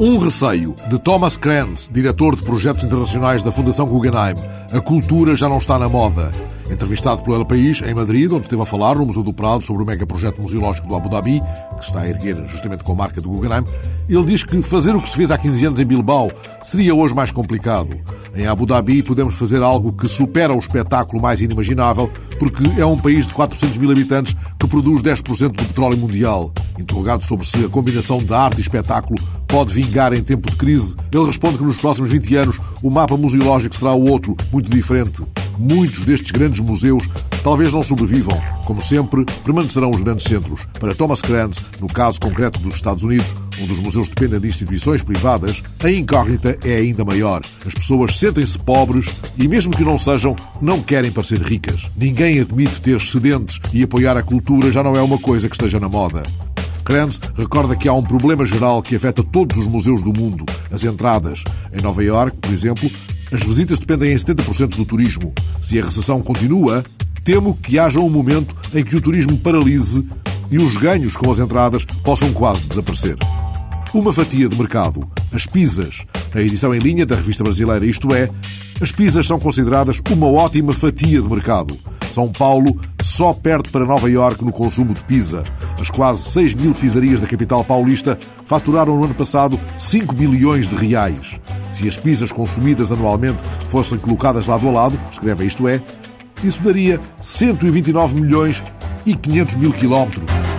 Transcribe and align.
Um 0.00 0.16
receio 0.16 0.74
de 0.88 0.98
Thomas 0.98 1.36
Kranz, 1.36 1.90
diretor 1.92 2.34
de 2.34 2.42
projetos 2.42 2.82
internacionais 2.82 3.42
da 3.42 3.52
Fundação 3.52 3.86
Guggenheim. 3.86 4.34
A 4.72 4.80
cultura 4.80 5.36
já 5.36 5.46
não 5.46 5.58
está 5.58 5.78
na 5.78 5.90
moda. 5.90 6.32
Entrevistado 6.70 7.22
pelo 7.22 7.36
El 7.36 7.44
País, 7.44 7.82
em 7.82 7.92
Madrid, 7.92 8.32
onde 8.32 8.46
esteve 8.46 8.62
a 8.62 8.64
falar 8.64 8.94
no 8.94 9.04
Museu 9.04 9.22
do 9.22 9.34
Prado 9.34 9.62
sobre 9.62 9.82
o 9.82 9.86
megaprojeto 9.86 10.40
museológico 10.40 10.88
do 10.88 10.96
Abu 10.96 11.10
Dhabi, 11.10 11.42
que 11.78 11.84
está 11.84 12.00
a 12.00 12.08
erguer 12.08 12.42
justamente 12.46 12.82
com 12.82 12.92
a 12.92 12.94
marca 12.94 13.20
do 13.20 13.28
Guggenheim, 13.28 13.66
ele 14.08 14.24
diz 14.24 14.42
que 14.42 14.62
fazer 14.62 14.96
o 14.96 15.02
que 15.02 15.08
se 15.10 15.16
fez 15.16 15.30
há 15.30 15.36
15 15.36 15.66
anos 15.66 15.80
em 15.80 15.84
Bilbao 15.84 16.30
seria 16.64 16.94
hoje 16.94 17.14
mais 17.14 17.30
complicado. 17.30 17.94
Em 18.34 18.46
Abu 18.46 18.64
Dhabi 18.64 19.02
podemos 19.02 19.36
fazer 19.36 19.62
algo 19.62 19.92
que 19.92 20.08
supera 20.08 20.54
o 20.54 20.58
espetáculo 20.58 21.20
mais 21.20 21.42
inimaginável, 21.42 22.10
porque 22.38 22.62
é 22.80 22.86
um 22.86 22.96
país 22.96 23.26
de 23.26 23.34
400 23.34 23.76
mil 23.76 23.90
habitantes 23.90 24.34
que 24.58 24.66
produz 24.66 25.02
10% 25.02 25.48
do 25.48 25.64
petróleo 25.66 25.98
mundial. 25.98 26.54
Interrogado 26.78 27.22
sobre 27.26 27.46
se 27.46 27.62
a 27.62 27.68
combinação 27.68 28.16
de 28.16 28.32
arte 28.32 28.58
e 28.58 28.62
espetáculo 28.62 29.20
pode 29.50 29.74
vingar 29.74 30.12
em 30.12 30.22
tempo 30.22 30.48
de 30.48 30.56
crise, 30.56 30.94
ele 31.10 31.24
responde 31.24 31.58
que 31.58 31.64
nos 31.64 31.78
próximos 31.78 32.12
20 32.12 32.36
anos 32.36 32.60
o 32.82 32.88
mapa 32.88 33.16
museológico 33.16 33.74
será 33.74 33.92
o 33.92 34.08
outro, 34.08 34.36
muito 34.52 34.70
diferente. 34.70 35.22
Muitos 35.58 36.04
destes 36.04 36.30
grandes 36.30 36.60
museus 36.60 37.06
talvez 37.42 37.72
não 37.72 37.82
sobrevivam. 37.82 38.40
Como 38.64 38.80
sempre, 38.80 39.24
permanecerão 39.44 39.90
os 39.90 40.00
grandes 40.00 40.24
centros. 40.24 40.66
Para 40.78 40.94
Thomas 40.94 41.20
Kranz, 41.20 41.58
no 41.80 41.88
caso 41.88 42.20
concreto 42.20 42.60
dos 42.60 42.76
Estados 42.76 43.02
Unidos, 43.02 43.34
onde 43.60 43.72
os 43.72 43.80
museus 43.80 44.08
dependem 44.08 44.40
de 44.40 44.48
instituições 44.48 45.02
privadas, 45.02 45.62
a 45.82 45.90
incógnita 45.90 46.56
é 46.64 46.76
ainda 46.76 47.04
maior. 47.04 47.42
As 47.66 47.74
pessoas 47.74 48.18
sentem-se 48.18 48.58
pobres 48.58 49.06
e, 49.36 49.48
mesmo 49.48 49.76
que 49.76 49.84
não 49.84 49.98
sejam, 49.98 50.36
não 50.62 50.80
querem 50.80 51.10
parecer 51.10 51.42
ricas. 51.42 51.90
Ninguém 51.96 52.40
admite 52.40 52.80
ter 52.80 52.96
excedentes 52.96 53.58
e 53.72 53.82
apoiar 53.82 54.16
a 54.16 54.22
cultura 54.22 54.70
já 54.70 54.82
não 54.82 54.96
é 54.96 55.02
uma 55.02 55.18
coisa 55.18 55.48
que 55.48 55.56
esteja 55.56 55.80
na 55.80 55.88
moda. 55.88 56.22
Kranz 56.90 57.20
recorda 57.36 57.76
que 57.76 57.88
há 57.88 57.92
um 57.92 58.02
problema 58.02 58.44
geral 58.44 58.82
que 58.82 58.96
afeta 58.96 59.22
todos 59.22 59.56
os 59.56 59.68
museus 59.68 60.02
do 60.02 60.12
mundo, 60.12 60.44
as 60.72 60.82
entradas. 60.82 61.44
Em 61.72 61.80
Nova 61.80 62.02
York, 62.02 62.36
por 62.38 62.52
exemplo, 62.52 62.90
as 63.30 63.40
visitas 63.44 63.78
dependem 63.78 64.12
em 64.12 64.16
70% 64.16 64.70
do 64.70 64.84
turismo. 64.84 65.32
Se 65.62 65.78
a 65.78 65.84
recessão 65.84 66.20
continua, 66.20 66.84
temo 67.22 67.54
que 67.54 67.78
haja 67.78 68.00
um 68.00 68.10
momento 68.10 68.56
em 68.74 68.82
que 68.82 68.96
o 68.96 69.00
turismo 69.00 69.38
paralise 69.38 70.04
e 70.50 70.58
os 70.58 70.76
ganhos 70.76 71.14
com 71.14 71.30
as 71.30 71.38
entradas 71.38 71.84
possam 71.84 72.32
quase 72.32 72.62
desaparecer. 72.62 73.16
Uma 73.94 74.12
fatia 74.12 74.48
de 74.48 74.58
mercado, 74.58 75.08
as 75.32 75.46
pizzas. 75.46 76.04
Na 76.34 76.42
edição 76.42 76.74
em 76.74 76.80
linha 76.80 77.06
da 77.06 77.14
revista 77.14 77.44
brasileira 77.44 77.86
Isto 77.86 78.12
É, 78.12 78.28
as 78.80 78.90
pizzas 78.90 79.28
são 79.28 79.38
consideradas 79.38 80.02
uma 80.10 80.26
ótima 80.26 80.72
fatia 80.72 81.22
de 81.22 81.28
mercado. 81.28 81.78
São 82.10 82.30
Paulo 82.30 82.80
só 83.02 83.32
perde 83.32 83.70
para 83.70 83.86
Nova 83.86 84.10
Iorque 84.10 84.44
no 84.44 84.52
consumo 84.52 84.92
de 84.92 85.02
pizza. 85.04 85.44
As 85.80 85.88
quase 85.88 86.22
6 86.30 86.54
mil 86.56 86.74
pizzarias 86.74 87.20
da 87.20 87.26
capital 87.26 87.64
paulista 87.64 88.18
faturaram 88.44 88.96
no 88.96 89.04
ano 89.04 89.14
passado 89.14 89.58
5 89.76 90.14
bilhões 90.14 90.68
de 90.68 90.74
reais. 90.74 91.40
Se 91.70 91.86
as 91.86 91.96
pizzas 91.96 92.32
consumidas 92.32 92.90
anualmente 92.90 93.44
fossem 93.68 93.98
colocadas 93.98 94.46
lado 94.46 94.66
a 94.68 94.70
lado, 94.72 95.00
escreve 95.10 95.46
isto 95.46 95.68
é, 95.68 95.80
isso 96.42 96.60
daria 96.62 96.98
129 97.20 98.20
milhões 98.20 98.62
e 99.06 99.14
500 99.14 99.56
mil 99.56 99.72
quilómetros. 99.72 100.49